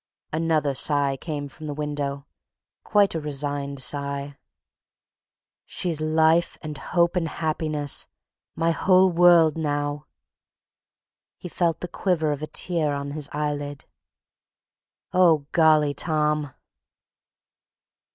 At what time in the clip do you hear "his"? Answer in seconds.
13.11-13.29